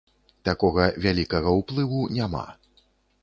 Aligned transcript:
Такога 0.47 0.85
вялікага 1.05 1.49
ўплыву 1.59 2.01
няма. 2.17 2.45